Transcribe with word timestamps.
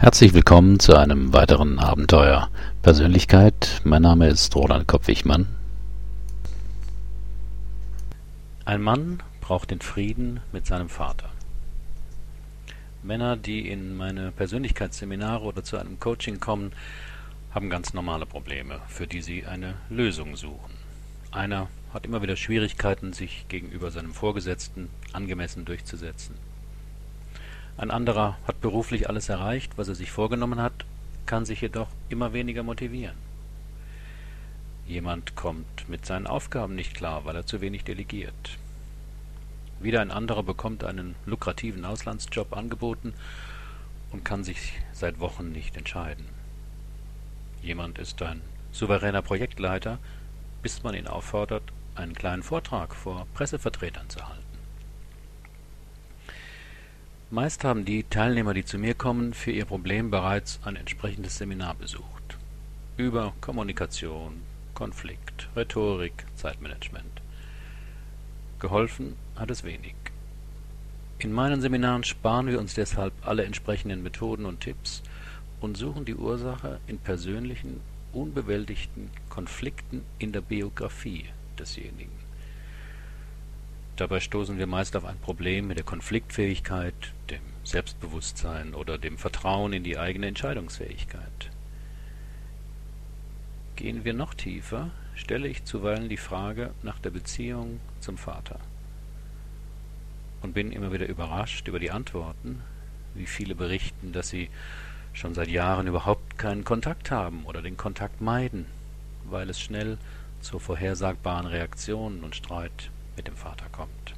Herzlich 0.00 0.32
willkommen 0.32 0.78
zu 0.78 0.96
einem 0.96 1.32
weiteren 1.32 1.80
Abenteuer 1.80 2.50
Persönlichkeit. 2.82 3.80
Mein 3.82 4.02
Name 4.02 4.28
ist 4.28 4.54
Roland 4.54 4.86
Kopp-Wichmann. 4.86 5.48
Ein 8.64 8.80
Mann 8.80 9.20
braucht 9.40 9.72
den 9.72 9.80
Frieden 9.80 10.38
mit 10.52 10.66
seinem 10.66 10.88
Vater. 10.88 11.30
Männer, 13.02 13.36
die 13.36 13.68
in 13.68 13.96
meine 13.96 14.30
Persönlichkeitsseminare 14.30 15.42
oder 15.42 15.64
zu 15.64 15.76
einem 15.76 15.98
Coaching 15.98 16.38
kommen, 16.38 16.70
haben 17.50 17.68
ganz 17.68 17.92
normale 17.92 18.24
Probleme, 18.24 18.78
für 18.86 19.08
die 19.08 19.20
sie 19.20 19.46
eine 19.46 19.74
Lösung 19.90 20.36
suchen. 20.36 20.74
Einer 21.32 21.66
hat 21.92 22.06
immer 22.06 22.22
wieder 22.22 22.36
Schwierigkeiten, 22.36 23.14
sich 23.14 23.46
gegenüber 23.48 23.90
seinem 23.90 24.14
Vorgesetzten 24.14 24.90
angemessen 25.12 25.64
durchzusetzen. 25.64 26.36
Ein 27.78 27.92
anderer 27.92 28.36
hat 28.44 28.60
beruflich 28.60 29.08
alles 29.08 29.28
erreicht, 29.28 29.78
was 29.78 29.86
er 29.86 29.94
sich 29.94 30.10
vorgenommen 30.10 30.60
hat, 30.60 30.84
kann 31.26 31.44
sich 31.44 31.60
jedoch 31.60 31.86
immer 32.08 32.32
weniger 32.32 32.64
motivieren. 32.64 33.16
Jemand 34.88 35.36
kommt 35.36 35.88
mit 35.88 36.04
seinen 36.04 36.26
Aufgaben 36.26 36.74
nicht 36.74 36.94
klar, 36.94 37.24
weil 37.24 37.36
er 37.36 37.46
zu 37.46 37.60
wenig 37.60 37.84
delegiert. 37.84 38.58
Wieder 39.78 40.00
ein 40.00 40.10
anderer 40.10 40.42
bekommt 40.42 40.82
einen 40.82 41.14
lukrativen 41.24 41.84
Auslandsjob 41.84 42.56
angeboten 42.56 43.14
und 44.10 44.24
kann 44.24 44.42
sich 44.42 44.72
seit 44.92 45.20
Wochen 45.20 45.52
nicht 45.52 45.76
entscheiden. 45.76 46.24
Jemand 47.62 48.00
ist 48.00 48.20
ein 48.22 48.40
souveräner 48.72 49.22
Projektleiter, 49.22 49.98
bis 50.62 50.82
man 50.82 50.96
ihn 50.96 51.06
auffordert, 51.06 51.62
einen 51.94 52.14
kleinen 52.14 52.42
Vortrag 52.42 52.92
vor 52.96 53.28
Pressevertretern 53.34 54.08
zu 54.08 54.26
halten. 54.26 54.47
Meist 57.30 57.62
haben 57.62 57.84
die 57.84 58.04
Teilnehmer, 58.04 58.54
die 58.54 58.64
zu 58.64 58.78
mir 58.78 58.94
kommen, 58.94 59.34
für 59.34 59.50
ihr 59.50 59.66
Problem 59.66 60.10
bereits 60.10 60.60
ein 60.64 60.76
entsprechendes 60.76 61.36
Seminar 61.36 61.74
besucht. 61.74 62.38
Über 62.96 63.34
Kommunikation, 63.42 64.40
Konflikt, 64.72 65.46
Rhetorik, 65.54 66.24
Zeitmanagement. 66.36 67.20
Geholfen 68.60 69.16
hat 69.36 69.50
es 69.50 69.62
wenig. 69.62 69.94
In 71.18 71.30
meinen 71.30 71.60
Seminaren 71.60 72.02
sparen 72.02 72.46
wir 72.46 72.58
uns 72.58 72.72
deshalb 72.72 73.12
alle 73.20 73.44
entsprechenden 73.44 74.02
Methoden 74.02 74.46
und 74.46 74.60
Tipps 74.60 75.02
und 75.60 75.76
suchen 75.76 76.06
die 76.06 76.14
Ursache 76.14 76.80
in 76.86 76.96
persönlichen, 76.96 77.82
unbewältigten 78.14 79.10
Konflikten 79.28 80.02
in 80.18 80.32
der 80.32 80.40
Biografie 80.40 81.26
desjenigen. 81.58 82.27
Dabei 83.98 84.20
stoßen 84.20 84.58
wir 84.58 84.68
meist 84.68 84.94
auf 84.94 85.04
ein 85.04 85.18
Problem 85.18 85.66
mit 85.66 85.76
der 85.76 85.84
Konfliktfähigkeit, 85.84 86.94
dem 87.30 87.40
Selbstbewusstsein 87.64 88.72
oder 88.72 88.96
dem 88.96 89.18
Vertrauen 89.18 89.72
in 89.72 89.82
die 89.82 89.98
eigene 89.98 90.28
Entscheidungsfähigkeit. 90.28 91.50
Gehen 93.74 94.04
wir 94.04 94.14
noch 94.14 94.34
tiefer, 94.34 94.90
stelle 95.16 95.48
ich 95.48 95.64
zuweilen 95.64 96.08
die 96.08 96.16
Frage 96.16 96.70
nach 96.84 97.00
der 97.00 97.10
Beziehung 97.10 97.80
zum 97.98 98.18
Vater 98.18 98.60
und 100.42 100.54
bin 100.54 100.70
immer 100.70 100.92
wieder 100.92 101.08
überrascht 101.08 101.66
über 101.66 101.80
die 101.80 101.90
Antworten, 101.90 102.62
wie 103.14 103.26
viele 103.26 103.56
berichten, 103.56 104.12
dass 104.12 104.28
sie 104.28 104.48
schon 105.12 105.34
seit 105.34 105.48
Jahren 105.48 105.88
überhaupt 105.88 106.38
keinen 106.38 106.62
Kontakt 106.62 107.10
haben 107.10 107.44
oder 107.46 107.62
den 107.62 107.76
Kontakt 107.76 108.20
meiden, 108.20 108.66
weil 109.24 109.50
es 109.50 109.60
schnell 109.60 109.98
zu 110.40 110.60
vorhersagbaren 110.60 111.46
Reaktionen 111.46 112.22
und 112.22 112.36
Streit 112.36 112.92
mit 113.18 113.26
dem 113.26 113.36
Vater 113.36 113.66
kommt. 113.70 114.14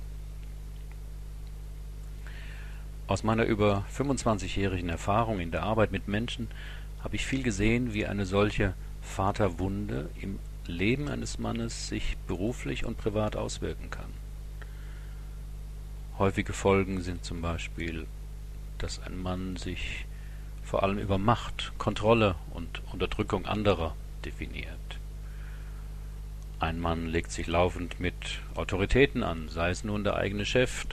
Aus 3.09 3.25
meiner 3.25 3.45
über 3.45 3.85
25-jährigen 3.97 4.89
Erfahrung 4.89 5.41
in 5.41 5.51
der 5.51 5.65
Arbeit 5.65 5.91
mit 5.91 6.07
Menschen 6.07 6.47
habe 7.03 7.17
ich 7.17 7.27
viel 7.27 7.43
gesehen, 7.43 7.93
wie 7.93 8.07
eine 8.07 8.25
solche 8.25 8.75
Vaterwunde 9.03 10.11
im 10.21 10.39
Leben 10.67 11.09
eines 11.09 11.39
Mannes 11.39 11.89
sich 11.89 12.17
beruflich 12.29 12.85
und 12.85 12.99
privat 12.99 13.35
auswirken 13.35 13.91
kann. 13.91 14.13
Häufige 16.19 16.53
Folgen 16.53 17.03
sind 17.03 17.25
zum 17.25 17.41
Beispiel, 17.41 18.07
dass 18.79 19.03
ein 19.03 19.21
Mann 19.21 19.57
sich 19.57 20.05
vor 20.63 20.83
allem 20.85 20.99
über 20.99 21.19
Macht, 21.19 21.73
Kontrolle 21.79 22.37
und 22.53 22.83
Unterdrückung 22.93 23.47
anderer 23.47 23.97
definiert. 24.25 25.00
Ein 26.61 26.79
Mann 26.79 27.07
legt 27.07 27.33
sich 27.33 27.47
laufend 27.47 28.01
mit 28.01 28.15
Autoritäten 28.55 29.23
an, 29.23 29.49
sei 29.49 29.71
es 29.71 29.83
nun 29.83 30.05
der 30.05 30.17
eigene 30.17 30.45
Chef, 30.45 30.85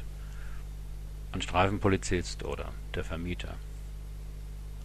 ein 1.34 1.42
Streifenpolizist 1.42 2.46
oder 2.46 2.72
der 2.96 3.04
Vermieter. 3.04 3.54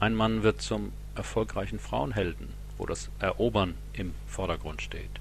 Ein 0.00 0.16
Mann 0.16 0.42
wird 0.42 0.60
zum 0.60 0.92
erfolgreichen 1.14 1.78
Frauenhelden, 1.78 2.48
wo 2.78 2.86
das 2.86 3.10
Erobern 3.20 3.76
im 3.92 4.12
Vordergrund 4.26 4.82
steht. 4.82 5.20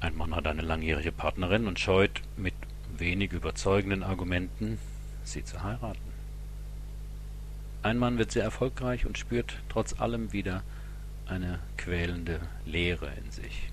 Ein 0.00 0.16
Mann 0.16 0.34
hat 0.34 0.48
eine 0.48 0.62
langjährige 0.62 1.12
Partnerin 1.12 1.68
und 1.68 1.78
scheut 1.78 2.22
mit 2.36 2.54
wenig 2.98 3.30
überzeugenden 3.30 4.02
Argumenten, 4.02 4.78
sie 5.22 5.44
zu 5.44 5.62
heiraten. 5.62 6.10
Ein 7.84 7.98
Mann 7.98 8.18
wird 8.18 8.32
sehr 8.32 8.42
erfolgreich 8.42 9.06
und 9.06 9.16
spürt 9.16 9.58
trotz 9.68 10.00
allem 10.00 10.32
wieder 10.32 10.64
eine 11.30 11.60
quälende 11.76 12.40
Leere 12.66 13.12
in 13.24 13.30
sich. 13.30 13.70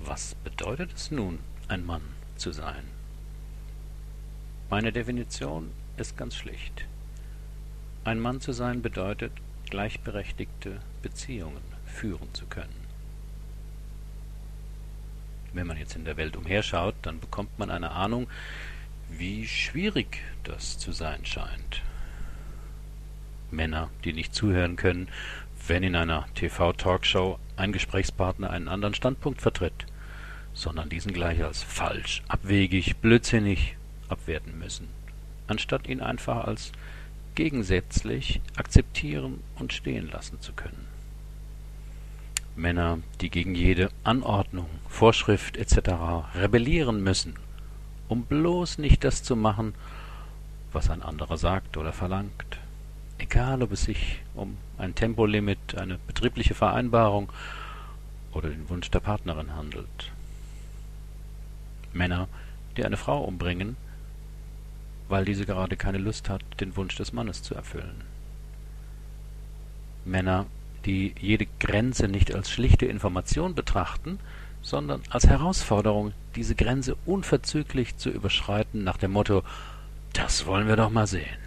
Was 0.00 0.34
bedeutet 0.34 0.92
es 0.94 1.10
nun, 1.10 1.38
ein 1.68 1.84
Mann 1.84 2.02
zu 2.36 2.52
sein? 2.52 2.84
Meine 4.68 4.92
Definition 4.92 5.72
ist 5.96 6.16
ganz 6.16 6.36
schlicht. 6.36 6.84
Ein 8.04 8.20
Mann 8.20 8.40
zu 8.40 8.52
sein 8.52 8.82
bedeutet, 8.82 9.32
gleichberechtigte 9.70 10.80
Beziehungen 11.02 11.62
führen 11.86 12.32
zu 12.34 12.46
können. 12.46 12.86
Wenn 15.54 15.66
man 15.66 15.78
jetzt 15.78 15.96
in 15.96 16.04
der 16.04 16.18
Welt 16.18 16.36
umherschaut, 16.36 16.94
dann 17.02 17.18
bekommt 17.18 17.58
man 17.58 17.70
eine 17.70 17.92
Ahnung, 17.92 18.28
wie 19.08 19.48
schwierig 19.48 20.20
das 20.44 20.78
zu 20.78 20.92
sein 20.92 21.24
scheint. 21.24 21.82
Männer, 23.56 23.90
die 24.04 24.12
nicht 24.12 24.34
zuhören 24.34 24.76
können, 24.76 25.08
wenn 25.66 25.82
in 25.82 25.96
einer 25.96 26.26
TV-Talkshow 26.34 27.38
ein 27.56 27.72
Gesprächspartner 27.72 28.50
einen 28.50 28.68
anderen 28.68 28.94
Standpunkt 28.94 29.40
vertritt, 29.40 29.86
sondern 30.54 30.88
diesen 30.88 31.12
gleich 31.12 31.42
als 31.42 31.62
falsch, 31.62 32.22
abwegig, 32.28 32.96
blödsinnig 32.98 33.76
abwerten 34.08 34.58
müssen, 34.58 34.88
anstatt 35.48 35.88
ihn 35.88 36.00
einfach 36.00 36.44
als 36.46 36.72
gegensätzlich 37.34 38.40
akzeptieren 38.56 39.40
und 39.56 39.72
stehen 39.72 40.10
lassen 40.10 40.40
zu 40.40 40.52
können. 40.52 40.86
Männer, 42.54 42.98
die 43.20 43.28
gegen 43.28 43.54
jede 43.54 43.90
Anordnung, 44.04 44.68
Vorschrift 44.88 45.56
etc. 45.56 45.90
rebellieren 46.34 47.02
müssen, 47.02 47.34
um 48.08 48.24
bloß 48.24 48.78
nicht 48.78 49.04
das 49.04 49.22
zu 49.22 49.36
machen, 49.36 49.74
was 50.72 50.88
ein 50.88 51.02
anderer 51.02 51.36
sagt 51.36 51.76
oder 51.76 51.92
verlangt 51.92 52.58
egal 53.18 53.62
ob 53.62 53.72
es 53.72 53.84
sich 53.84 54.20
um 54.34 54.56
ein 54.78 54.94
Tempolimit, 54.94 55.76
eine 55.76 55.98
betriebliche 56.06 56.54
Vereinbarung 56.54 57.32
oder 58.32 58.50
den 58.50 58.68
Wunsch 58.68 58.90
der 58.90 59.00
Partnerin 59.00 59.54
handelt. 59.54 60.12
Männer, 61.92 62.28
die 62.76 62.84
eine 62.84 62.96
Frau 62.96 63.24
umbringen, 63.24 63.76
weil 65.08 65.24
diese 65.24 65.46
gerade 65.46 65.76
keine 65.76 65.98
Lust 65.98 66.28
hat, 66.28 66.42
den 66.60 66.76
Wunsch 66.76 66.96
des 66.96 67.12
Mannes 67.12 67.42
zu 67.42 67.54
erfüllen. 67.54 68.02
Männer, 70.04 70.46
die 70.84 71.14
jede 71.20 71.46
Grenze 71.58 72.08
nicht 72.08 72.34
als 72.34 72.50
schlichte 72.50 72.86
Information 72.86 73.54
betrachten, 73.54 74.18
sondern 74.62 75.00
als 75.10 75.26
Herausforderung, 75.26 76.12
diese 76.34 76.54
Grenze 76.54 76.96
unverzüglich 77.06 77.96
zu 77.96 78.10
überschreiten 78.10 78.84
nach 78.84 78.96
dem 78.96 79.12
Motto 79.12 79.42
Das 80.12 80.46
wollen 80.46 80.68
wir 80.68 80.76
doch 80.76 80.90
mal 80.90 81.06
sehen. 81.06 81.45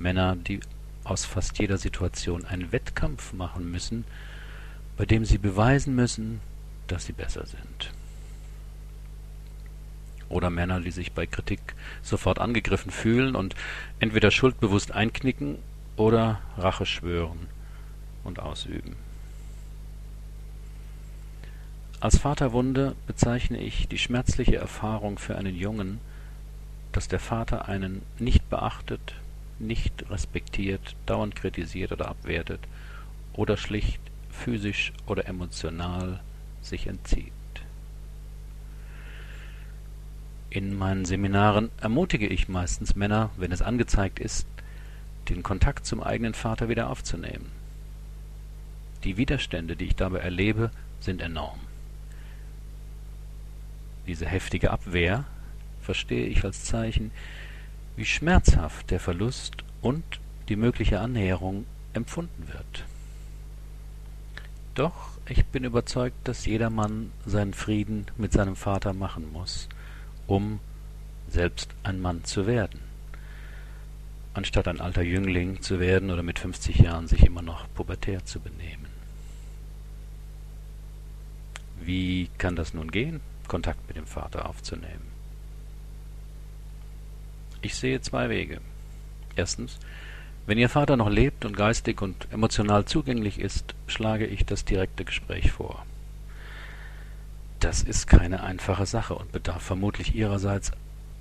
Männer, 0.00 0.36
die 0.36 0.60
aus 1.04 1.24
fast 1.24 1.58
jeder 1.58 1.78
Situation 1.78 2.44
einen 2.44 2.72
Wettkampf 2.72 3.32
machen 3.32 3.70
müssen, 3.70 4.04
bei 4.96 5.06
dem 5.06 5.24
sie 5.24 5.38
beweisen 5.38 5.94
müssen, 5.94 6.40
dass 6.86 7.06
sie 7.06 7.12
besser 7.12 7.46
sind. 7.46 7.92
Oder 10.28 10.50
Männer, 10.50 10.80
die 10.80 10.90
sich 10.90 11.12
bei 11.12 11.26
Kritik 11.26 11.60
sofort 12.02 12.38
angegriffen 12.38 12.90
fühlen 12.92 13.34
und 13.34 13.54
entweder 13.98 14.30
schuldbewusst 14.30 14.92
einknicken 14.92 15.58
oder 15.96 16.40
Rache 16.56 16.86
schwören 16.86 17.48
und 18.22 18.38
ausüben. 18.38 18.96
Als 21.98 22.16
Vaterwunde 22.16 22.94
bezeichne 23.06 23.58
ich 23.58 23.88
die 23.88 23.98
schmerzliche 23.98 24.56
Erfahrung 24.56 25.18
für 25.18 25.36
einen 25.36 25.54
Jungen, 25.54 26.00
dass 26.92 27.08
der 27.08 27.20
Vater 27.20 27.68
einen 27.68 28.02
nicht 28.18 28.48
beachtet, 28.48 29.14
nicht 29.60 30.10
respektiert, 30.10 30.96
dauernd 31.06 31.36
kritisiert 31.36 31.92
oder 31.92 32.08
abwertet 32.08 32.60
oder 33.34 33.56
schlicht 33.56 34.00
physisch 34.30 34.92
oder 35.06 35.26
emotional 35.26 36.20
sich 36.62 36.86
entzieht. 36.86 37.32
In 40.48 40.76
meinen 40.76 41.04
Seminaren 41.04 41.70
ermutige 41.80 42.26
ich 42.26 42.48
meistens 42.48 42.96
Männer, 42.96 43.30
wenn 43.36 43.52
es 43.52 43.62
angezeigt 43.62 44.18
ist, 44.18 44.46
den 45.28 45.42
Kontakt 45.44 45.86
zum 45.86 46.02
eigenen 46.02 46.34
Vater 46.34 46.68
wieder 46.68 46.90
aufzunehmen. 46.90 47.52
Die 49.04 49.16
Widerstände, 49.16 49.76
die 49.76 49.86
ich 49.86 49.96
dabei 49.96 50.18
erlebe, 50.18 50.70
sind 50.98 51.22
enorm. 51.22 51.60
Diese 54.06 54.26
heftige 54.26 54.70
Abwehr 54.72 55.24
verstehe 55.80 56.26
ich 56.26 56.44
als 56.44 56.64
Zeichen, 56.64 57.12
wie 58.00 58.06
schmerzhaft 58.06 58.90
der 58.90 58.98
Verlust 58.98 59.56
und 59.82 60.02
die 60.48 60.56
mögliche 60.56 61.00
Annäherung 61.00 61.66
empfunden 61.92 62.48
wird. 62.48 62.86
Doch 64.74 65.18
ich 65.28 65.44
bin 65.44 65.64
überzeugt, 65.64 66.16
dass 66.24 66.46
jeder 66.46 66.70
Mann 66.70 67.12
seinen 67.26 67.52
Frieden 67.52 68.06
mit 68.16 68.32
seinem 68.32 68.56
Vater 68.56 68.94
machen 68.94 69.30
muss, 69.30 69.68
um 70.26 70.60
selbst 71.28 71.74
ein 71.82 72.00
Mann 72.00 72.24
zu 72.24 72.46
werden, 72.46 72.80
anstatt 74.32 74.66
ein 74.66 74.80
alter 74.80 75.02
Jüngling 75.02 75.60
zu 75.60 75.78
werden 75.78 76.10
oder 76.10 76.22
mit 76.22 76.38
50 76.38 76.78
Jahren 76.78 77.06
sich 77.06 77.26
immer 77.26 77.42
noch 77.42 77.66
pubertär 77.74 78.24
zu 78.24 78.40
benehmen. 78.40 78.86
Wie 81.82 82.30
kann 82.38 82.56
das 82.56 82.72
nun 82.72 82.90
gehen, 82.90 83.20
Kontakt 83.46 83.86
mit 83.88 83.98
dem 83.98 84.06
Vater 84.06 84.48
aufzunehmen? 84.48 85.09
Ich 87.62 87.74
sehe 87.74 88.00
zwei 88.00 88.30
Wege. 88.30 88.60
Erstens, 89.36 89.78
wenn 90.46 90.58
Ihr 90.58 90.70
Vater 90.70 90.96
noch 90.96 91.10
lebt 91.10 91.44
und 91.44 91.56
geistig 91.56 92.00
und 92.00 92.26
emotional 92.32 92.86
zugänglich 92.86 93.38
ist, 93.38 93.74
schlage 93.86 94.26
ich 94.26 94.46
das 94.46 94.64
direkte 94.64 95.04
Gespräch 95.04 95.52
vor. 95.52 95.84
Das 97.60 97.82
ist 97.82 98.06
keine 98.06 98.42
einfache 98.42 98.86
Sache 98.86 99.14
und 99.14 99.32
bedarf 99.32 99.62
vermutlich 99.62 100.14
Ihrerseits 100.14 100.72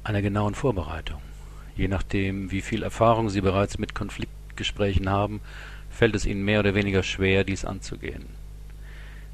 einer 0.06 0.22
genauen 0.22 0.56
Vorbereitung. 0.56 1.22
Je 1.76 1.90
nachdem, 1.90 2.52
wie 2.52 2.62
viel 2.62 2.84
Erfahrung 2.84 3.30
Sie 3.30 3.42
bereits 3.42 3.78
mit 3.78 3.94
Konfliktgesprächen 3.94 5.10
haben, 5.10 5.42
fällt 5.90 6.16
es 6.16 6.26
Ihnen 6.26 6.46
mehr 6.46 6.62
oder 6.62 6.74
weniger 6.76 7.04
schwer, 7.04 7.44
dies 7.44 7.66
anzugehen. 7.66 8.26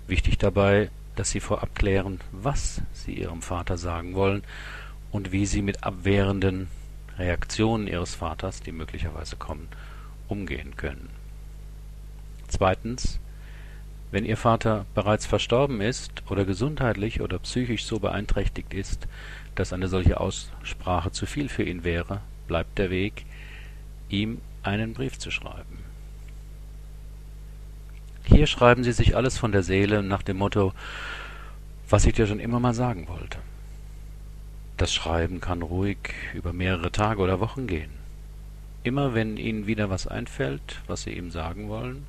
Wichtig 0.07 0.39
dabei, 0.39 0.89
dass 1.15 1.29
Sie 1.29 1.39
vorab 1.39 1.75
klären, 1.75 2.19
was 2.31 2.81
Sie 2.93 3.13
Ihrem 3.13 3.43
Vater 3.43 3.77
sagen 3.77 4.15
wollen 4.15 4.43
und 5.11 5.31
wie 5.31 5.45
Sie 5.45 5.61
mit 5.61 5.83
abwehrenden 5.83 6.67
Reaktionen 7.17 7.87
Ihres 7.87 8.15
Vaters, 8.15 8.61
die 8.61 8.71
möglicherweise 8.71 9.35
kommen, 9.35 9.67
umgehen 10.27 10.75
können. 10.75 11.09
Zweitens, 12.47 13.19
wenn 14.11 14.25
Ihr 14.25 14.37
Vater 14.37 14.85
bereits 14.93 15.25
verstorben 15.25 15.81
ist 15.81 16.23
oder 16.29 16.45
gesundheitlich 16.45 17.21
oder 17.21 17.39
psychisch 17.39 17.85
so 17.85 17.99
beeinträchtigt 17.99 18.73
ist, 18.73 19.07
dass 19.55 19.73
eine 19.73 19.87
solche 19.87 20.19
Aussprache 20.19 21.11
zu 21.11 21.25
viel 21.25 21.49
für 21.49 21.63
ihn 21.63 21.83
wäre, 21.83 22.21
bleibt 22.47 22.77
der 22.77 22.89
Weg, 22.89 23.25
ihm 24.09 24.39
einen 24.63 24.93
Brief 24.93 25.17
zu 25.17 25.31
schreiben. 25.31 25.79
Hier 28.25 28.47
schreiben 28.47 28.83
Sie 28.83 28.91
sich 28.91 29.15
alles 29.15 29.37
von 29.37 29.51
der 29.51 29.63
Seele 29.63 30.01
nach 30.01 30.23
dem 30.23 30.37
Motto, 30.37 30.73
was 31.89 32.05
ich 32.05 32.13
dir 32.13 32.27
schon 32.27 32.39
immer 32.39 32.59
mal 32.59 32.73
sagen 32.73 33.07
wollte. 33.07 33.37
Das 34.77 34.93
Schreiben 34.93 35.39
kann 35.39 35.61
ruhig 35.61 35.97
über 36.33 36.51
mehrere 36.51 36.91
Tage 36.91 37.21
oder 37.21 37.39
Wochen 37.39 37.65
gehen. 37.65 37.91
Immer 38.83 39.13
wenn 39.13 39.37
Ihnen 39.37 39.67
wieder 39.67 39.89
was 39.89 40.05
einfällt, 40.05 40.81
was 40.85 41.03
Sie 41.03 41.11
ihm 41.11 41.31
sagen 41.31 41.69
wollen, 41.69 42.05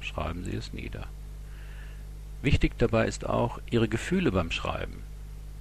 schreiben 0.00 0.44
Sie 0.44 0.54
es 0.54 0.74
nieder. 0.74 1.06
Wichtig 2.42 2.76
dabei 2.76 3.06
ist 3.06 3.24
auch 3.24 3.58
Ihre 3.70 3.88
Gefühle 3.88 4.32
beim 4.32 4.50
Schreiben. 4.50 5.02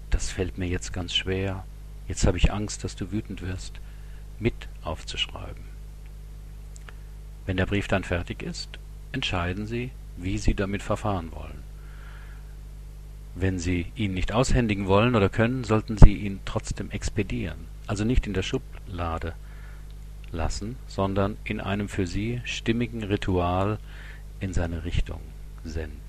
Das 0.09 0.31
fällt 0.31 0.57
mir 0.57 0.67
jetzt 0.67 0.91
ganz 0.91 1.15
schwer. 1.15 1.65
Jetzt 2.09 2.27
habe 2.27 2.37
ich 2.37 2.51
Angst, 2.51 2.83
dass 2.83 2.97
du 2.97 3.13
wütend 3.13 3.41
wirst. 3.41 3.79
Mit 4.37 4.67
aufzuschreiben. 4.83 5.63
Wenn 7.45 7.55
der 7.55 7.67
Brief 7.67 7.87
dann 7.87 8.03
fertig 8.03 8.43
ist, 8.43 8.67
entscheiden 9.13 9.65
Sie, 9.65 9.91
wie 10.17 10.37
Sie 10.37 10.55
damit 10.55 10.83
verfahren 10.83 11.31
wollen. 11.31 11.62
Wenn 13.35 13.57
Sie 13.57 13.88
ihn 13.95 14.13
nicht 14.13 14.31
aushändigen 14.31 14.88
wollen 14.88 15.15
oder 15.15 15.30
können, 15.30 15.63
sollten 15.63 15.97
Sie 15.97 16.13
ihn 16.13 16.39
trotzdem 16.45 16.91
expedieren, 16.91 17.57
also 17.88 18.03
nicht 18.03 18.27
in 18.27 18.33
der 18.33 18.44
Schublade 18.44 19.33
lassen, 20.31 20.75
sondern 20.88 21.38
in 21.44 21.59
einem 21.59 21.89
für 21.89 22.06
Sie 22.06 22.41
stimmigen 22.45 23.03
Ritual 23.03 23.80
in 24.39 24.53
seine 24.53 24.83
Richtung 24.83 25.21
senden. 25.63 26.00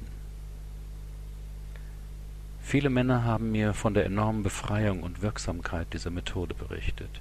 Viele 2.61 2.91
Männer 2.91 3.25
haben 3.25 3.53
mir 3.53 3.75
von 3.75 3.95
der 3.95 4.07
enormen 4.07 4.43
Befreiung 4.43 5.03
und 5.03 5.23
Wirksamkeit 5.23 5.93
dieser 5.93 6.11
Methode 6.11 6.55
berichtet. 6.55 7.21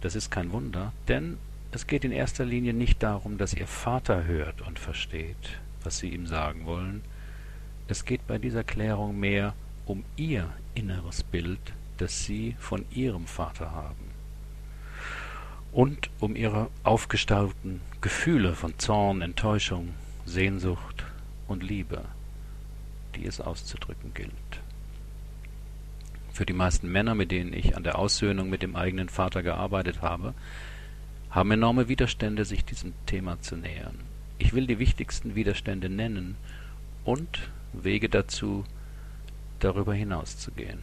Das 0.00 0.14
ist 0.14 0.30
kein 0.30 0.52
Wunder, 0.52 0.92
denn 1.08 1.38
es 1.72 1.86
geht 1.86 2.04
in 2.04 2.12
erster 2.12 2.44
Linie 2.44 2.74
nicht 2.74 3.02
darum, 3.02 3.38
dass 3.38 3.54
Ihr 3.54 3.66
Vater 3.66 4.24
hört 4.24 4.62
und 4.62 4.78
versteht, 4.78 5.58
was 5.82 5.98
Sie 5.98 6.08
ihm 6.10 6.26
sagen 6.26 6.64
wollen, 6.64 7.02
es 7.88 8.04
geht 8.04 8.26
bei 8.26 8.38
dieser 8.38 8.64
Klärung 8.64 9.18
mehr 9.18 9.54
um 9.86 10.04
ihr 10.16 10.52
inneres 10.74 11.22
Bild, 11.22 11.60
das 11.98 12.24
sie 12.24 12.56
von 12.58 12.84
ihrem 12.90 13.26
Vater 13.26 13.70
haben. 13.70 14.10
Und 15.72 16.10
um 16.20 16.34
ihre 16.36 16.68
aufgestauten 16.82 17.80
Gefühle 18.00 18.54
von 18.54 18.78
Zorn, 18.78 19.22
Enttäuschung, 19.22 19.94
Sehnsucht 20.24 21.04
und 21.48 21.62
Liebe, 21.62 22.04
die 23.14 23.26
es 23.26 23.40
auszudrücken 23.40 24.12
gilt. 24.14 24.32
Für 26.32 26.44
die 26.44 26.52
meisten 26.52 26.90
Männer, 26.90 27.14
mit 27.14 27.30
denen 27.30 27.52
ich 27.52 27.76
an 27.76 27.84
der 27.84 27.98
Aussöhnung 27.98 28.50
mit 28.50 28.62
dem 28.62 28.76
eigenen 28.76 29.08
Vater 29.08 29.42
gearbeitet 29.42 30.02
habe, 30.02 30.34
haben 31.30 31.50
enorme 31.50 31.88
Widerstände, 31.88 32.44
sich 32.44 32.64
diesem 32.64 32.92
Thema 33.06 33.40
zu 33.40 33.56
nähern. 33.56 33.98
Ich 34.38 34.52
will 34.52 34.66
die 34.66 34.78
wichtigsten 34.78 35.34
Widerstände 35.34 35.88
nennen 35.88 36.36
und 37.04 37.50
Wege 37.84 38.08
dazu, 38.08 38.64
darüber 39.60 39.94
hinauszugehen. 39.94 40.78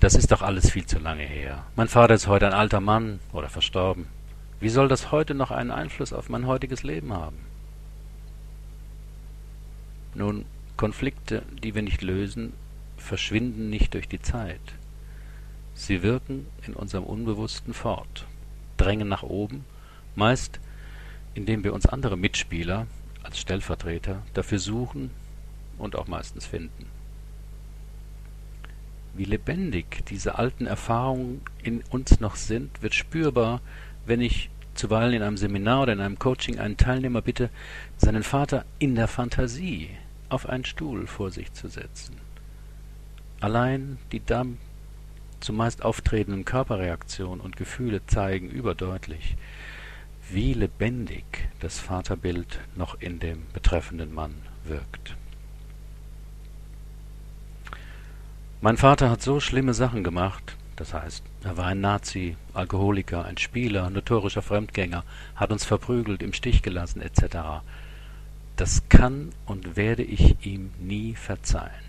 Das 0.00 0.14
ist 0.14 0.30
doch 0.30 0.42
alles 0.42 0.70
viel 0.70 0.86
zu 0.86 0.98
lange 0.98 1.22
her. 1.22 1.64
Mein 1.74 1.88
Vater 1.88 2.14
ist 2.14 2.26
heute 2.26 2.46
ein 2.46 2.52
alter 2.52 2.80
Mann 2.80 3.18
oder 3.32 3.48
verstorben. 3.48 4.06
Wie 4.60 4.68
soll 4.68 4.88
das 4.88 5.10
heute 5.10 5.34
noch 5.34 5.50
einen 5.50 5.70
Einfluss 5.70 6.12
auf 6.12 6.28
mein 6.28 6.46
heutiges 6.46 6.82
Leben 6.82 7.12
haben? 7.12 7.38
Nun, 10.14 10.44
Konflikte, 10.76 11.42
die 11.62 11.74
wir 11.74 11.82
nicht 11.82 12.02
lösen, 12.02 12.52
verschwinden 12.96 13.70
nicht 13.70 13.94
durch 13.94 14.08
die 14.08 14.20
Zeit. 14.20 14.60
Sie 15.74 16.02
wirken 16.02 16.46
in 16.66 16.74
unserem 16.74 17.04
Unbewussten 17.04 17.74
fort, 17.74 18.26
drängen 18.76 19.08
nach 19.08 19.22
oben, 19.22 19.64
meist 20.14 20.58
indem 21.36 21.62
wir 21.64 21.74
uns 21.74 21.86
andere 21.86 22.16
Mitspieler 22.16 22.86
als 23.22 23.38
Stellvertreter 23.38 24.22
dafür 24.34 24.58
suchen 24.58 25.10
und 25.78 25.94
auch 25.94 26.08
meistens 26.08 26.46
finden. 26.46 26.86
Wie 29.14 29.24
lebendig 29.24 30.04
diese 30.06 30.38
alten 30.38 30.66
Erfahrungen 30.66 31.42
in 31.62 31.82
uns 31.90 32.20
noch 32.20 32.36
sind, 32.36 32.82
wird 32.82 32.94
spürbar, 32.94 33.60
wenn 34.06 34.20
ich 34.20 34.50
zuweilen 34.74 35.14
in 35.14 35.22
einem 35.22 35.36
Seminar 35.36 35.82
oder 35.82 35.92
in 35.92 36.00
einem 36.00 36.18
Coaching 36.18 36.58
einen 36.58 36.76
Teilnehmer 36.76 37.22
bitte, 37.22 37.50
seinen 37.96 38.22
Vater 38.22 38.64
in 38.78 38.94
der 38.94 39.08
Fantasie 39.08 39.90
auf 40.28 40.48
einen 40.48 40.64
Stuhl 40.64 41.06
vor 41.06 41.30
sich 41.30 41.52
zu 41.52 41.68
setzen. 41.68 42.16
Allein 43.40 43.98
die 44.12 44.24
dann 44.24 44.58
zumeist 45.40 45.82
auftretenden 45.82 46.44
Körperreaktionen 46.44 47.40
und 47.40 47.56
Gefühle 47.56 48.04
zeigen 48.06 48.48
überdeutlich, 48.48 49.36
wie 50.30 50.54
lebendig 50.54 51.24
das 51.60 51.78
Vaterbild 51.78 52.60
noch 52.74 53.00
in 53.00 53.18
dem 53.18 53.46
betreffenden 53.52 54.12
Mann 54.14 54.34
wirkt. 54.64 55.16
Mein 58.60 58.76
Vater 58.76 59.10
hat 59.10 59.22
so 59.22 59.38
schlimme 59.38 59.74
Sachen 59.74 60.02
gemacht, 60.02 60.56
das 60.76 60.92
heißt, 60.92 61.22
er 61.44 61.56
war 61.56 61.66
ein 61.66 61.80
Nazi, 61.80 62.36
Alkoholiker, 62.54 63.24
ein 63.24 63.38
Spieler, 63.38 63.90
notorischer 63.90 64.42
Fremdgänger, 64.42 65.04
hat 65.36 65.52
uns 65.52 65.64
verprügelt, 65.64 66.22
im 66.22 66.32
Stich 66.32 66.62
gelassen, 66.62 67.00
etc. 67.00 67.62
Das 68.56 68.88
kann 68.88 69.32
und 69.44 69.76
werde 69.76 70.02
ich 70.02 70.44
ihm 70.44 70.72
nie 70.80 71.14
verzeihen. 71.14 71.86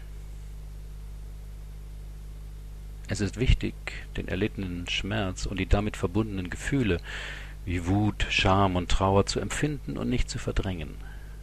Es 3.10 3.22
ist 3.22 3.40
wichtig, 3.40 3.74
den 4.18 4.28
erlittenen 4.28 4.88
Schmerz 4.90 5.46
und 5.46 5.60
die 5.60 5.66
damit 5.66 5.96
verbundenen 5.96 6.50
Gefühle 6.50 7.00
wie 7.68 7.86
Wut, 7.86 8.26
Scham 8.30 8.78
und 8.78 8.90
Trauer 8.90 9.26
zu 9.26 9.42
empfinden 9.42 9.98
und 9.98 10.10
nicht 10.10 10.30
zu 10.30 10.40
verdrängen. 10.40 10.96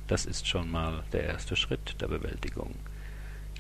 Das 0.06 0.24
ist 0.24 0.48
schon 0.48 0.70
mal 0.70 1.02
der 1.12 1.24
erste 1.24 1.54
Schritt 1.54 2.00
der 2.00 2.08
Bewältigung. 2.08 2.74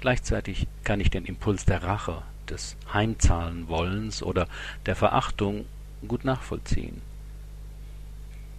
Gleichzeitig 0.00 0.66
kann 0.82 0.98
ich 0.98 1.10
den 1.10 1.26
Impuls 1.26 1.66
der 1.66 1.82
Rache, 1.82 2.22
des 2.48 2.76
Heimzahlenwollens 2.90 4.22
oder 4.22 4.48
der 4.86 4.96
Verachtung 4.96 5.66
gut 6.08 6.24
nachvollziehen. 6.24 7.02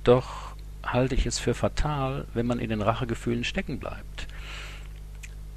Doch 0.03 0.55
halte 0.83 1.15
ich 1.15 1.25
es 1.25 1.39
für 1.39 1.55
fatal, 1.55 2.27
wenn 2.35 2.45
man 2.45 2.59
in 2.59 2.69
den 2.69 2.83
Rachegefühlen 2.83 3.43
stecken 3.43 3.79
bleibt. 3.79 4.27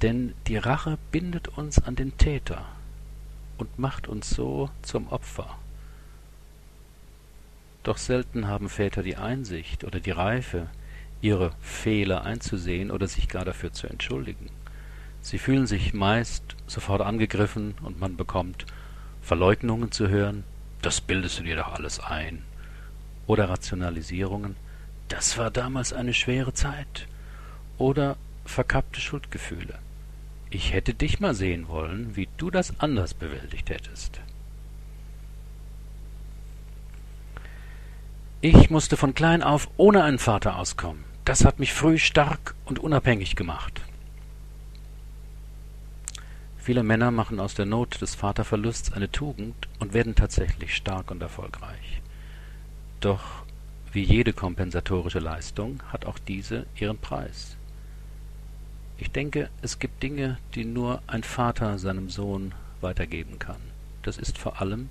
Denn 0.01 0.33
die 0.47 0.57
Rache 0.57 0.97
bindet 1.11 1.49
uns 1.49 1.77
an 1.77 1.95
den 1.95 2.17
Täter 2.17 2.65
und 3.59 3.77
macht 3.77 4.07
uns 4.07 4.31
so 4.31 4.71
zum 4.81 5.07
Opfer. 5.09 5.55
Doch 7.83 7.97
selten 7.97 8.47
haben 8.47 8.69
Väter 8.69 9.03
die 9.03 9.15
Einsicht 9.15 9.83
oder 9.83 9.99
die 9.99 10.11
Reife, 10.11 10.67
ihre 11.21 11.51
Fehler 11.61 12.23
einzusehen 12.23 12.91
oder 12.91 13.07
sich 13.07 13.27
gar 13.27 13.45
dafür 13.45 13.73
zu 13.73 13.87
entschuldigen. 13.87 14.49
Sie 15.21 15.37
fühlen 15.37 15.67
sich 15.67 15.93
meist 15.93 16.43
sofort 16.67 17.01
angegriffen 17.01 17.75
und 17.81 17.99
man 17.99 18.15
bekommt 18.15 18.65
Verleugnungen 19.21 19.91
zu 19.91 20.07
hören, 20.07 20.43
das 20.81 21.01
bildest 21.01 21.39
du 21.39 21.43
dir 21.43 21.57
doch 21.57 21.73
alles 21.73 21.99
ein. 21.99 22.43
Oder 23.27 23.49
Rationalisierungen, 23.49 24.55
das 25.09 25.37
war 25.37 25.51
damals 25.51 25.93
eine 25.93 26.13
schwere 26.13 26.53
Zeit. 26.53 27.07
Oder 27.77 28.17
verkappte 28.45 28.99
Schuldgefühle. 29.01 29.77
Ich 30.49 30.73
hätte 30.73 30.93
dich 30.93 31.19
mal 31.19 31.35
sehen 31.35 31.67
wollen, 31.67 32.15
wie 32.15 32.27
du 32.37 32.49
das 32.49 32.79
anders 32.79 33.13
bewältigt 33.13 33.69
hättest. 33.69 34.19
Ich 38.41 38.69
musste 38.69 38.95
von 38.95 39.13
klein 39.13 39.43
auf 39.43 39.67
ohne 39.75 40.01
einen 40.03 40.17
Vater 40.17 40.55
auskommen. 40.55 41.03
Das 41.25 41.43
hat 41.43 41.59
mich 41.59 41.73
früh 41.73 41.97
stark 41.97 42.55
und 42.63 42.79
unabhängig 42.79 43.35
gemacht. 43.35 43.81
Viele 46.57 46.83
Männer 46.83 47.11
machen 47.11 47.41
aus 47.41 47.53
der 47.53 47.65
Not 47.65 47.99
des 47.99 48.15
Vaterverlusts 48.15 48.93
eine 48.93 49.11
Tugend 49.11 49.67
und 49.79 49.93
werden 49.93 50.15
tatsächlich 50.15 50.73
stark 50.73 51.11
und 51.11 51.21
erfolgreich. 51.21 52.01
Doch 53.01 53.43
wie 53.91 54.03
jede 54.03 54.31
kompensatorische 54.31 55.19
Leistung 55.19 55.83
hat 55.91 56.05
auch 56.05 56.17
diese 56.17 56.65
ihren 56.77 56.97
Preis. 56.97 57.57
Ich 58.97 59.11
denke, 59.11 59.49
es 59.61 59.79
gibt 59.79 60.01
Dinge, 60.01 60.37
die 60.55 60.63
nur 60.63 61.01
ein 61.07 61.23
Vater 61.23 61.77
seinem 61.77 62.09
Sohn 62.09 62.53
weitergeben 62.79 63.37
kann. 63.37 63.59
Das 64.03 64.17
ist 64.17 64.37
vor 64.37 64.61
allem 64.61 64.87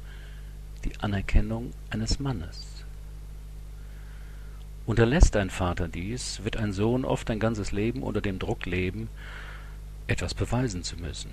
die 0.85 1.01
Anerkennung 1.01 1.73
eines 1.89 2.21
Mannes. 2.21 2.68
Unterlässt 4.89 5.37
ein 5.37 5.51
Vater 5.51 5.87
dies, 5.87 6.43
wird 6.45 6.57
ein 6.57 6.73
Sohn 6.73 7.05
oft 7.05 7.31
ein 7.31 7.39
ganzes 7.39 7.73
Leben 7.73 8.03
unter 8.03 8.23
dem 8.23 8.39
Druck 8.39 8.65
leben, 8.65 9.11
etwas 10.07 10.33
beweisen 10.33 10.83
zu 10.83 10.97
müssen. 10.97 11.31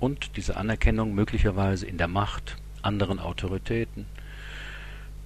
Und 0.00 0.36
diese 0.36 0.56
Anerkennung 0.56 1.14
möglicherweise 1.14 1.86
in 1.86 1.98
der 1.98 2.08
Macht, 2.08 2.56
anderen 2.82 3.20
Autoritäten, 3.20 4.06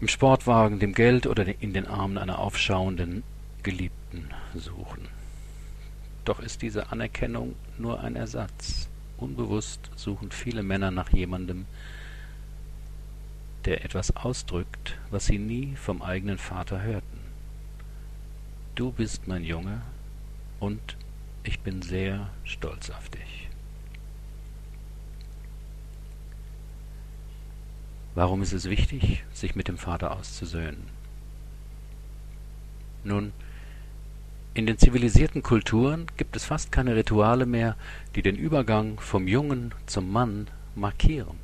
im 0.03 0.09
Sportwagen, 0.09 0.79
dem 0.79 0.93
Geld 0.93 1.27
oder 1.27 1.47
in 1.63 1.73
den 1.73 1.87
Armen 1.87 2.19
einer 2.19 2.39
aufschauenden 2.39 3.23
Geliebten 3.63 4.29
suchen. 4.55 5.09
Doch 6.27 6.39
ist 6.39 6.61
diese 6.61 6.93
Anerkennung 6.93 7.55
nur 7.79 8.01
ein 8.01 8.15
Ersatz. 8.15 8.91
Unbewusst 9.17 9.91
suchen 9.97 10.33
viele 10.33 10.63
Männer 10.63 10.91
nach 10.91 11.15
jemandem, 11.15 11.65
der 13.65 13.85
etwas 13.85 14.15
ausdrückt, 14.17 14.99
was 15.11 15.27
sie 15.27 15.39
nie 15.39 15.75
vom 15.77 16.03
eigenen 16.03 16.39
Vater 16.39 16.83
hörten. 16.83 17.21
Du 18.75 18.93
bist 18.93 19.29
mein 19.29 19.45
Junge 19.45 19.83
und 20.61 20.97
ich 21.45 21.61
bin 21.61 21.83
sehr 21.83 22.31
stolz 22.45 22.91
auf 22.91 23.09
dich. 23.09 23.49
Warum 28.15 28.43
ist 28.43 28.53
es 28.53 28.71
wichtig, 28.71 29.25
sich 29.33 29.57
mit 29.57 29.69
dem 29.69 29.79
Vater 29.79 30.13
auszusöhnen? 30.13 30.85
Nun, 33.03 33.33
in 34.55 34.67
den 34.67 34.79
zivilisierten 34.79 35.43
Kulturen 35.43 36.07
gibt 36.17 36.37
es 36.37 36.45
fast 36.45 36.71
keine 36.71 36.95
Rituale 36.95 37.45
mehr, 37.45 37.77
die 38.15 38.23
den 38.23 38.37
Übergang 38.37 39.01
vom 39.01 39.27
Jungen 39.27 39.75
zum 39.87 40.13
Mann 40.13 40.47
markieren. 40.77 41.44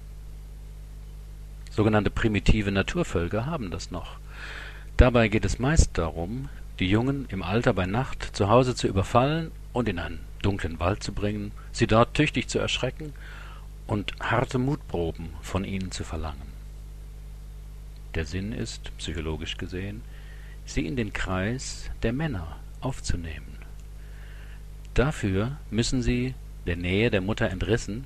Sogenannte 1.70 2.10
primitive 2.10 2.72
Naturvölker 2.72 3.46
haben 3.46 3.70
das 3.70 3.92
noch. 3.92 4.18
Dabei 4.96 5.28
geht 5.28 5.44
es 5.44 5.60
meist 5.60 5.96
darum, 5.96 6.48
die 6.80 6.90
Jungen 6.90 7.26
im 7.28 7.42
Alter 7.42 7.72
bei 7.72 7.86
Nacht 7.86 8.36
zu 8.36 8.48
Hause 8.48 8.74
zu 8.74 8.88
überfallen 8.88 9.52
und 9.72 9.88
in 9.88 10.00
einen 10.00 10.20
dunklen 10.42 10.80
Wald 10.80 11.02
zu 11.02 11.12
bringen, 11.12 11.52
sie 11.70 11.86
dort 11.86 12.14
tüchtig 12.14 12.48
zu 12.48 12.58
erschrecken 12.58 13.12
und 13.86 14.14
harte 14.20 14.58
Mutproben 14.58 15.30
von 15.42 15.64
ihnen 15.64 15.92
zu 15.92 16.02
verlangen. 16.02 16.50
Der 18.16 18.26
Sinn 18.26 18.52
ist, 18.52 18.96
psychologisch 18.98 19.56
gesehen, 19.56 20.02
sie 20.64 20.86
in 20.86 20.96
den 20.96 21.12
Kreis 21.12 21.88
der 22.02 22.12
Männer 22.12 22.56
aufzunehmen. 22.80 23.58
Dafür 24.94 25.56
müssen 25.70 26.02
sie 26.02 26.34
der 26.66 26.76
Nähe 26.76 27.10
der 27.10 27.20
Mutter 27.20 27.48
entrissen 27.48 28.04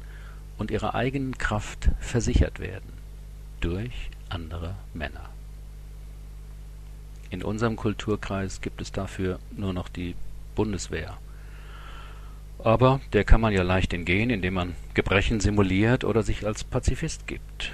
und 0.59 0.71
ihrer 0.71 0.95
eigenen 0.95 1.39
Kraft 1.39 1.89
versichert 1.99 2.61
werden 2.61 2.94
durch 3.65 4.11
andere 4.29 4.75
Männer. 4.93 5.31
In 7.31 7.43
unserem 7.43 7.77
Kulturkreis 7.77 8.61
gibt 8.61 8.83
es 8.83 8.93
dafür 8.93 9.39
nur 9.57 9.73
noch 9.73 9.89
die 9.89 10.15
Bundeswehr. 10.55 11.17
Aber 12.59 13.01
der 13.15 13.25
kann 13.25 13.41
man 13.41 13.55
ja 13.55 13.63
leicht 13.63 13.95
entgehen, 13.95 14.29
indem 14.29 14.55
man 14.55 14.77
Gebrechen 14.93 15.41
simuliert 15.41 16.05
oder 16.05 16.23
sich 16.23 16.47
als 16.47 16.63
Pazifist 16.63 17.27
gibt. 17.27 17.73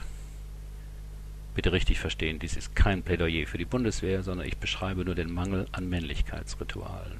Bitte 1.57 1.73
richtig 1.73 1.99
verstehen, 1.99 2.39
dies 2.39 2.57
ist 2.57 2.77
kein 2.77 3.03
Plädoyer 3.03 3.47
für 3.47 3.59
die 3.59 3.65
Bundeswehr, 3.65 4.23
sondern 4.23 4.47
ich 4.47 4.59
beschreibe 4.59 5.05
nur 5.05 5.17
den 5.17 5.35
Mangel 5.35 5.67
an 5.73 5.89
Männlichkeitsritualen. 5.89 7.19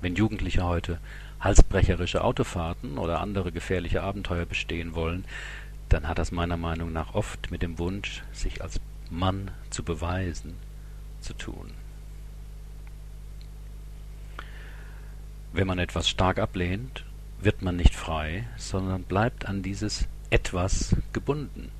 Wenn 0.00 0.16
Jugendliche 0.16 0.64
heute 0.64 0.98
halsbrecherische 1.40 2.24
Autofahrten 2.24 2.98
oder 2.98 3.20
andere 3.20 3.52
gefährliche 3.52 4.02
Abenteuer 4.02 4.46
bestehen 4.46 4.94
wollen, 4.94 5.24
dann 5.88 6.08
hat 6.08 6.18
das 6.18 6.32
meiner 6.32 6.56
Meinung 6.56 6.92
nach 6.92 7.14
oft 7.14 7.50
mit 7.50 7.62
dem 7.62 7.78
Wunsch, 7.78 8.22
sich 8.32 8.62
als 8.62 8.80
Mann 9.10 9.50
zu 9.70 9.82
beweisen, 9.82 10.56
zu 11.20 11.34
tun. 11.34 11.70
Wenn 15.52 15.66
man 15.66 15.78
etwas 15.78 16.08
stark 16.08 16.38
ablehnt, 16.38 17.04
wird 17.40 17.62
man 17.62 17.76
nicht 17.76 17.94
frei, 17.94 18.46
sondern 18.56 19.02
bleibt 19.04 19.46
an 19.46 19.62
dieses 19.62 20.08
etwas 20.30 20.96
gebunden 21.12 21.70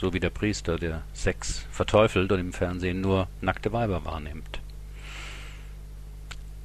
so 0.00 0.14
wie 0.14 0.20
der 0.20 0.30
Priester, 0.30 0.78
der 0.78 1.02
Sex 1.12 1.66
verteufelt 1.70 2.32
und 2.32 2.40
im 2.40 2.52
Fernsehen 2.54 3.02
nur 3.02 3.28
nackte 3.42 3.70
Weiber 3.72 4.06
wahrnimmt. 4.06 4.60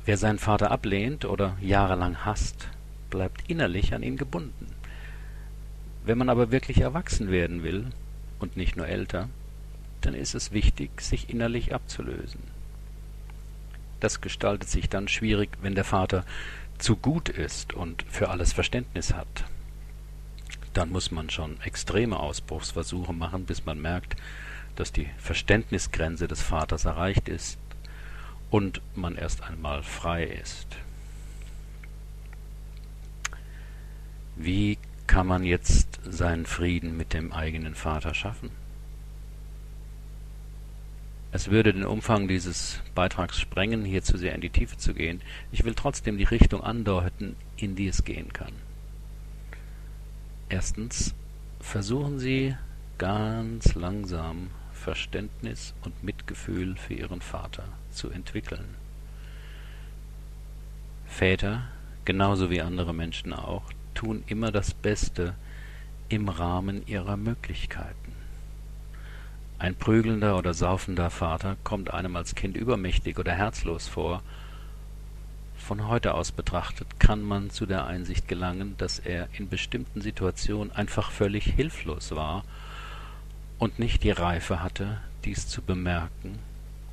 Wer 0.05 0.17
seinen 0.17 0.39
Vater 0.39 0.71
ablehnt 0.71 1.25
oder 1.25 1.57
jahrelang 1.59 2.23
hasst, 2.23 2.69
bleibt 3.09 3.49
innerlich 3.49 3.93
an 3.93 4.03
ihn 4.03 4.15
gebunden. 4.15 4.67
Wenn 6.05 6.17
man 6.17 6.29
aber 6.29 6.51
wirklich 6.51 6.81
erwachsen 6.81 7.31
werden 7.31 7.63
will 7.63 7.87
und 8.39 8.57
nicht 8.57 8.75
nur 8.75 8.87
älter, 8.87 9.29
dann 10.01 10.13
ist 10.13 10.35
es 10.35 10.51
wichtig, 10.51 11.01
sich 11.01 11.29
innerlich 11.29 11.73
abzulösen. 11.73 12.41
Das 13.99 14.21
gestaltet 14.21 14.69
sich 14.69 14.87
dann 14.87 15.07
schwierig, 15.07 15.49
wenn 15.61 15.73
der 15.73 15.83
Vater 15.83 16.25
zu 16.77 16.95
gut 16.95 17.29
ist 17.29 17.73
und 17.73 18.03
für 18.09 18.29
alles 18.29 18.53
Verständnis 18.53 19.13
hat 19.13 19.45
dann 20.75 20.89
muss 20.89 21.09
man 21.09 21.29
schon 21.29 21.59
extreme 21.61 22.19
Ausbruchsversuche 22.19 23.13
machen, 23.13 23.45
bis 23.45 23.65
man 23.65 23.81
merkt, 23.81 24.15
dass 24.75 24.91
die 24.91 25.09
Verständnisgrenze 25.17 26.27
des 26.27 26.41
Vaters 26.41 26.83
erreicht 26.85 27.29
ist 27.29 27.57
und 28.51 28.81
man 28.93 29.15
erst 29.15 29.41
einmal 29.41 29.83
frei 29.83 30.25
ist. 30.25 30.67
Wie 34.35 34.77
kann 35.07 35.27
man 35.27 35.43
jetzt 35.43 35.99
seinen 36.03 36.45
Frieden 36.45 36.97
mit 36.97 37.13
dem 37.13 37.31
eigenen 37.31 37.75
Vater 37.75 38.13
schaffen? 38.13 38.51
Es 41.31 41.51
würde 41.51 41.73
den 41.73 41.85
Umfang 41.85 42.29
dieses 42.29 42.79
Beitrags 42.95 43.39
sprengen, 43.39 43.83
hier 43.83 44.03
zu 44.03 44.17
sehr 44.17 44.33
in 44.33 44.41
die 44.41 44.49
Tiefe 44.49 44.77
zu 44.77 44.93
gehen. 44.93 45.21
Ich 45.51 45.65
will 45.65 45.75
trotzdem 45.75 46.17
die 46.17 46.23
Richtung 46.23 46.63
andeuten, 46.63 47.35
in 47.57 47.75
die 47.75 47.87
es 47.87 48.05
gehen 48.05 48.31
kann. 48.31 48.53
Erstens 50.47 51.13
versuchen 51.59 52.19
Sie 52.19 52.55
ganz 52.97 53.75
langsam 53.75 54.49
Verständnis 54.71 55.73
und 55.83 56.03
Mitgefühl 56.03 56.77
für 56.77 56.93
Ihren 56.93 57.19
Vater 57.19 57.67
zu 57.91 58.09
entwickeln. 58.11 58.75
Väter, 61.05 61.63
genauso 62.05 62.49
wie 62.49 62.61
andere 62.61 62.93
Menschen 62.93 63.33
auch, 63.33 63.63
tun 63.95 64.23
immer 64.27 64.51
das 64.51 64.73
Beste 64.73 65.33
im 66.09 66.29
Rahmen 66.29 66.85
ihrer 66.85 67.17
Möglichkeiten. 67.17 68.13
Ein 69.57 69.75
prügelnder 69.75 70.37
oder 70.37 70.53
saufender 70.53 71.09
Vater 71.09 71.55
kommt 71.63 71.91
einem 71.91 72.15
als 72.15 72.35
Kind 72.35 72.57
übermächtig 72.57 73.17
oder 73.17 73.31
herzlos 73.31 73.87
vor. 73.87 74.21
Von 75.57 75.87
heute 75.87 76.13
aus 76.13 76.31
betrachtet 76.31 76.99
kann 76.99 77.23
man 77.23 77.49
zu 77.49 77.65
der 77.65 77.85
Einsicht 77.85 78.27
gelangen, 78.27 78.75
dass 78.77 78.99
er 78.99 79.29
in 79.33 79.49
bestimmten 79.49 80.01
Situationen 80.01 80.71
einfach 80.71 81.09
völlig 81.09 81.45
hilflos 81.45 82.11
war 82.11 82.43
und 83.57 83.79
nicht 83.79 84.03
die 84.03 84.11
Reife 84.11 84.61
hatte, 84.61 84.99
dies 85.23 85.47
zu 85.47 85.61
bemerken 85.61 86.37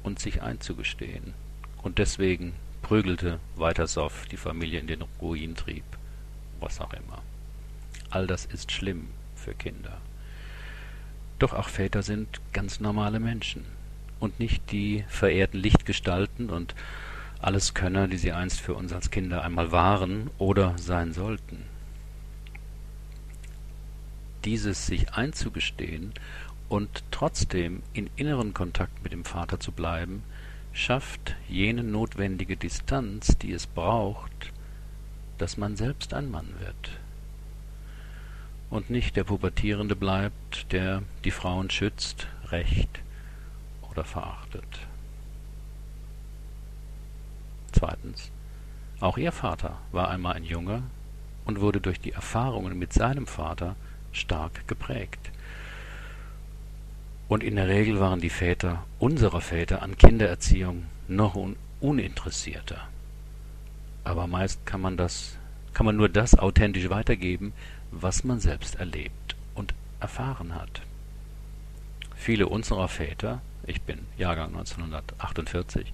und 0.03 0.21
sich 0.21 0.41
einzugestehen. 0.41 1.35
Und 1.83 1.99
deswegen 1.99 2.55
prügelte 2.81 3.41
Weitersoff 3.57 4.27
die 4.31 4.37
Familie 4.37 4.81
in 4.81 4.87
den 4.87 5.03
Ruin 5.21 5.55
trieb, 5.55 5.85
was 6.63 6.81
auch 6.81 6.93
immer. 6.93 7.23
All 8.11 8.27
das 8.27 8.45
ist 8.45 8.73
schlimm 8.73 9.09
für 9.35 9.55
Kinder. 9.55 9.99
Doch 11.39 11.53
auch 11.53 11.69
Väter 11.69 12.03
sind 12.03 12.41
ganz 12.53 12.81
normale 12.81 13.19
Menschen 13.19 13.65
und 14.21 14.39
nicht 14.39 14.71
die 14.71 15.05
verehrten 15.09 15.59
Lichtgestalten 15.59 16.51
und 16.51 16.75
Alleskönner, 17.41 18.07
die 18.07 18.19
sie 18.19 18.33
einst 18.33 18.61
für 18.61 18.75
uns 18.75 18.93
als 18.93 19.11
Kinder 19.11 19.43
einmal 19.43 19.73
waren 19.73 20.31
oder 20.39 20.79
sein 20.79 21.13
sollten. 21.13 21.65
Dieses 24.45 24.87
sich 24.87 25.13
einzugestehen 25.15 26.13
und 26.69 27.03
trotzdem 27.11 27.83
in 27.93 28.09
inneren 28.15 28.55
Kontakt 28.55 29.03
mit 29.03 29.13
dem 29.13 29.25
Vater 29.25 29.59
zu 29.59 29.73
bleiben, 29.73 30.23
schafft 30.73 31.35
jene 31.49 31.83
notwendige 31.83 32.57
Distanz, 32.57 33.37
die 33.39 33.53
es 33.53 33.67
braucht, 33.67 34.53
dass 35.43 35.57
man 35.57 35.77
selbst 35.77 36.15
ein 36.15 36.31
Mann 36.31 36.47
wird 36.61 37.01
und 38.71 38.91
nicht 38.91 39.17
der 39.17 39.25
Pubertierende 39.25 39.97
bleibt, 39.97 40.71
der 40.71 41.03
die 41.25 41.33
Frauen 41.33 41.69
schützt, 41.69 42.29
rächt 42.53 43.01
oder 43.91 44.05
verachtet. 44.05 44.87
Zweitens. 47.73 48.31
Auch 49.01 49.19
ihr 49.19 49.33
Vater 49.33 49.79
war 49.91 50.11
einmal 50.11 50.35
ein 50.35 50.45
Junge 50.45 50.85
und 51.45 51.61
wurde 51.61 51.81
durch 51.81 51.99
die 52.01 52.13
Erfahrungen 52.13 52.79
mit 52.79 52.93
seinem 52.93 53.27
Vater 53.27 53.75
stark 54.13 54.69
geprägt. 54.69 55.33
Und 57.27 57.43
in 57.43 57.57
der 57.57 57.67
Regel 57.67 57.99
waren 57.99 58.21
die 58.21 58.31
Väter 58.31 58.85
unserer 59.01 59.41
Väter 59.41 59.83
an 59.83 59.99
Kindererziehung 59.99 60.85
noch 61.09 61.35
un 61.35 61.57
uninteressierter. 61.81 62.92
Aber 64.05 64.27
meist 64.27 64.65
kann 64.67 64.81
man 64.81 64.97
das, 64.97 65.39
kann 65.75 65.87
man 65.87 65.97
nur 65.97 66.09
das 66.09 66.39
authentisch 66.39 66.91
weitergeben, 66.91 67.53
was 67.91 68.25
man 68.25 68.41
selbst 68.41 68.77
erlebt 68.77 69.37
und 69.55 69.75
erfahren 70.01 70.55
hat. 70.55 70.83
Viele 72.17 72.49
unserer 72.49 72.89
Väter, 72.89 73.41
ich 73.67 73.83
bin 73.83 74.01
Jahrgang 74.17 74.49
1948, 74.49 75.93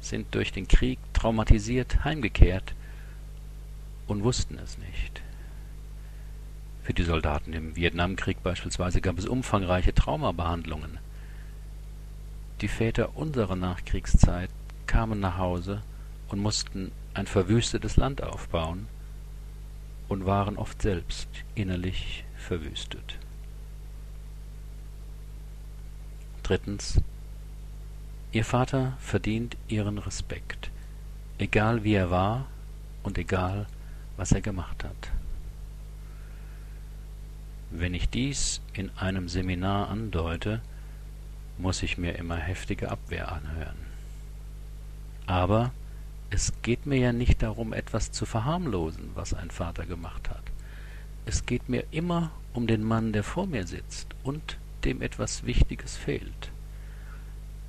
sind 0.00 0.34
durch 0.34 0.52
den 0.52 0.68
Krieg 0.68 0.98
traumatisiert 1.12 2.04
heimgekehrt 2.04 2.74
und 4.06 4.24
wussten 4.24 4.58
es 4.58 4.78
nicht. 4.78 5.22
Für 6.82 6.92
die 6.92 7.04
Soldaten 7.04 7.52
im 7.52 7.76
Vietnamkrieg 7.76 8.42
beispielsweise 8.42 9.00
gab 9.00 9.18
es 9.18 9.26
umfangreiche 9.26 9.94
Traumabehandlungen. 9.94 10.98
Die 12.60 12.68
Väter 12.68 13.16
unserer 13.16 13.56
Nachkriegszeit 13.56 14.50
kamen 14.86 15.20
nach 15.20 15.38
Hause 15.38 15.82
und 16.28 16.40
mussten 16.40 16.90
ein 17.14 17.26
verwüstetes 17.26 17.96
Land 17.96 18.22
aufbauen 18.22 18.86
und 20.08 20.26
waren 20.26 20.56
oft 20.56 20.82
selbst 20.82 21.28
innerlich 21.54 22.24
verwüstet. 22.36 23.18
Drittens. 26.42 27.00
Ihr 28.32 28.44
Vater 28.44 28.96
verdient 28.98 29.58
ihren 29.68 29.98
Respekt, 29.98 30.70
egal 31.38 31.84
wie 31.84 31.94
er 31.94 32.10
war 32.10 32.46
und 33.02 33.18
egal 33.18 33.66
was 34.16 34.32
er 34.32 34.40
gemacht 34.40 34.84
hat. 34.84 35.10
Wenn 37.70 37.94
ich 37.94 38.08
dies 38.08 38.60
in 38.72 38.90
einem 38.96 39.28
Seminar 39.28 39.88
andeute, 39.88 40.60
muss 41.58 41.82
ich 41.82 41.98
mir 41.98 42.16
immer 42.16 42.36
heftige 42.36 42.90
Abwehr 42.90 43.32
anhören. 43.32 43.76
Aber 45.26 45.72
es 46.32 46.54
geht 46.62 46.86
mir 46.86 46.96
ja 46.96 47.12
nicht 47.12 47.42
darum, 47.42 47.74
etwas 47.74 48.10
zu 48.10 48.24
verharmlosen, 48.24 49.10
was 49.14 49.34
ein 49.34 49.50
Vater 49.50 49.84
gemacht 49.84 50.30
hat. 50.30 50.42
Es 51.26 51.44
geht 51.44 51.68
mir 51.68 51.84
immer 51.90 52.30
um 52.54 52.66
den 52.66 52.82
Mann, 52.82 53.12
der 53.12 53.22
vor 53.22 53.46
mir 53.46 53.66
sitzt 53.66 54.06
und 54.24 54.56
dem 54.84 55.02
etwas 55.02 55.44
Wichtiges 55.44 55.98
fehlt. 55.98 56.50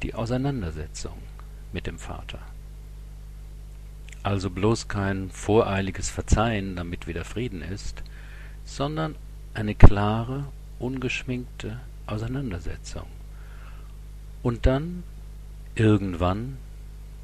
Die 0.01 0.15
Auseinandersetzung 0.15 1.17
mit 1.73 1.87
dem 1.87 1.99
Vater. 1.99 2.39
Also 4.23 4.49
bloß 4.49 4.87
kein 4.87 5.29
voreiliges 5.29 6.09
Verzeihen, 6.09 6.77
damit 6.77 7.05
wieder 7.05 7.25
Frieden 7.25 7.61
ist, 7.61 8.01
sondern 8.63 9.15
eine 9.53 9.75
klare, 9.75 10.45
ungeschminkte 10.79 11.81
Auseinandersetzung. 12.07 13.07
Und 14.41 14.65
dann, 14.65 15.03
irgendwann, 15.75 16.57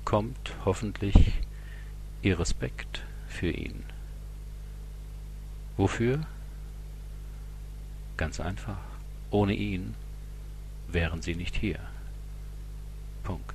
kommt 0.09 0.55
hoffentlich 0.65 1.33
ihr 2.23 2.39
Respekt 2.39 3.03
für 3.27 3.51
ihn. 3.51 3.83
Wofür? 5.77 6.21
Ganz 8.17 8.39
einfach. 8.39 8.79
Ohne 9.29 9.53
ihn 9.53 9.93
wären 10.87 11.21
sie 11.21 11.35
nicht 11.35 11.55
hier. 11.55 11.77
Punkt. 13.23 13.53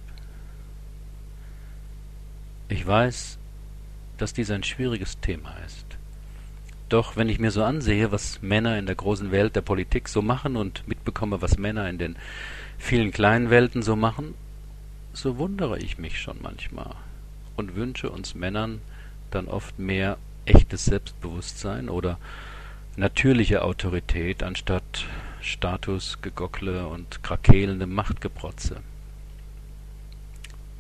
Ich 2.69 2.87
weiß, 2.87 3.37
dass 4.19 4.33
dies 4.33 4.53
ein 4.53 4.63
schwieriges 4.63 5.19
Thema 5.19 5.57
ist. 5.67 5.87
Doch 6.89 7.17
wenn 7.17 7.29
ich 7.29 7.41
mir 7.41 7.51
so 7.51 7.65
ansehe, 7.65 8.13
was 8.13 8.43
Männer 8.43 8.79
in 8.79 8.87
der 8.87 8.95
großen 8.95 9.33
Welt 9.33 9.57
der 9.57 9.63
Politik 9.63 10.09
so 10.09 10.23
machen 10.23 10.55
und 10.55 10.87
mitbekomme, 10.87 11.43
was 11.43 11.59
Männer 11.59 11.91
in 11.91 11.99
den 11.99 12.15
vielen 12.79 13.11
kleinen 13.11 13.51
Welten 13.51 13.83
so 13.83 13.97
machen, 13.97 14.35
so 15.15 15.39
wundere 15.39 15.79
ich 15.79 15.99
mich 15.99 16.21
schon 16.21 16.43
manchmal 16.43 16.95
und 17.57 17.77
wünsche 17.77 18.11
uns 18.11 18.35
Männern 18.35 18.81
dann 19.31 19.47
oft 19.47 19.79
mehr 19.79 20.19
echtes 20.45 20.85
Selbstbewusstsein 20.85 21.89
oder 21.89 22.19
natürliche 22.97 23.63
Autorität 23.63 24.43
anstatt 24.43 25.07
Statusgegockle 25.41 26.87
und 26.89 27.23
krakeelende 27.23 27.87
Machtgeprotze. 27.87 28.81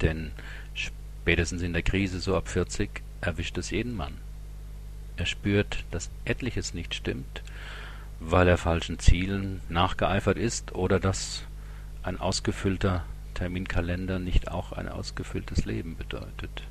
Denn 0.00 0.32
spätestens 0.74 1.62
in 1.62 1.72
der 1.72 1.82
Krise 1.82 2.20
so 2.20 2.36
ab 2.36 2.48
40 2.48 3.02
erwischt 3.20 3.56
es 3.58 3.70
jeden 3.70 3.94
Mann. 3.94 4.14
Er 5.16 5.26
spürt, 5.26 5.84
dass 5.90 6.10
etliches 6.24 6.74
nicht 6.74 6.94
stimmt, 6.94 7.42
weil 8.20 8.48
er 8.48 8.58
falschen 8.58 8.98
Zielen 8.98 9.60
nachgeeifert 9.68 10.38
ist 10.38 10.74
oder 10.74 10.98
dass 10.98 11.44
ein 12.02 12.18
ausgefüllter 12.18 13.04
Terminkalender 13.34 14.18
nicht 14.18 14.50
auch 14.50 14.72
ein 14.72 14.88
ausgefülltes 14.88 15.64
Leben 15.64 15.96
bedeutet. 15.96 16.62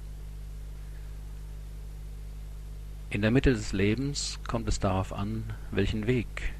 In 3.10 3.22
der 3.22 3.32
Mitte 3.32 3.54
des 3.54 3.74
Lebens 3.74 4.40
kommt 4.48 4.68
es 4.68 4.80
darauf 4.80 5.14
an, 5.14 5.44
welchen 5.72 6.08
Weg 6.08 6.54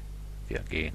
wir 0.48 0.60
gehen. 0.60 0.94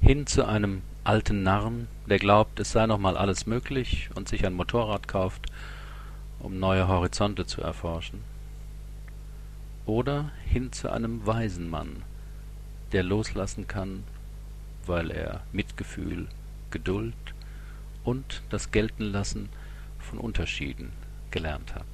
Hin 0.00 0.26
zu 0.26 0.46
einem 0.46 0.82
alten 1.04 1.42
Narren, 1.42 1.86
der 2.06 2.18
glaubt, 2.18 2.58
es 2.58 2.72
sei 2.72 2.86
noch 2.86 2.98
mal 2.98 3.16
alles 3.16 3.46
möglich 3.46 4.10
und 4.14 4.28
sich 4.28 4.44
ein 4.44 4.54
Motorrad 4.54 5.06
kauft, 5.06 5.46
um 6.40 6.58
neue 6.58 6.88
Horizonte 6.88 7.46
zu 7.46 7.60
erforschen 7.60 8.20
oder 9.90 10.30
hin 10.46 10.72
zu 10.72 10.90
einem 10.90 11.26
weisen 11.26 11.68
Mann, 11.68 12.02
der 12.92 13.02
loslassen 13.02 13.66
kann, 13.66 14.04
weil 14.86 15.10
er 15.10 15.42
Mitgefühl, 15.52 16.28
Geduld 16.70 17.14
und 18.04 18.42
das 18.50 18.70
Geltenlassen 18.70 19.48
von 19.98 20.18
Unterschieden 20.18 20.92
gelernt 21.30 21.74
hat. 21.74 21.86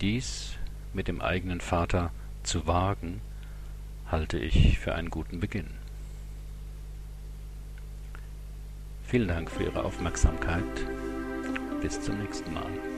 Dies 0.00 0.56
mit 0.92 1.08
dem 1.08 1.20
eigenen 1.20 1.60
Vater 1.60 2.10
zu 2.42 2.66
wagen, 2.66 3.20
halte 4.10 4.38
ich 4.38 4.78
für 4.78 4.94
einen 4.94 5.10
guten 5.10 5.40
Beginn. 5.40 5.70
Vielen 9.06 9.28
Dank 9.28 9.50
für 9.50 9.64
Ihre 9.64 9.84
Aufmerksamkeit. 9.84 10.64
Bis 11.80 12.00
zum 12.00 12.18
nächsten 12.18 12.52
Mal. 12.52 12.93